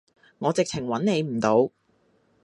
[0.39, 1.69] 我直情揾你唔到